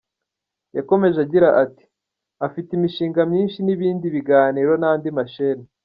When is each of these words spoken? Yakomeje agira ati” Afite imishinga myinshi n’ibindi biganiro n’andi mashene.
Yakomeje 0.77 1.17
agira 1.25 1.47
ati” 1.63 1.85
Afite 2.47 2.69
imishinga 2.73 3.19
myinshi 3.31 3.57
n’ibindi 3.61 4.05
biganiro 4.15 4.71
n’andi 4.81 5.09
mashene. 5.19 5.65